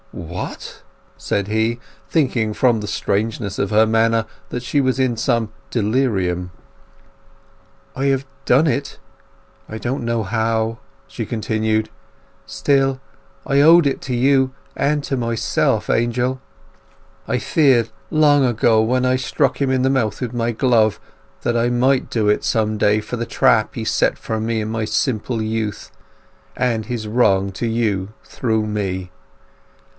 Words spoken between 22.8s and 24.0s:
for the trap he